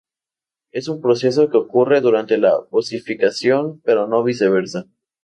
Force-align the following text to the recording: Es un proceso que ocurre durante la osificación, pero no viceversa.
Es 0.71 0.87
un 0.87 0.99
proceso 0.99 1.47
que 1.51 1.57
ocurre 1.57 2.01
durante 2.01 2.39
la 2.39 2.57
osificación, 2.71 3.81
pero 3.81 4.07
no 4.07 4.23
viceversa. 4.23 4.87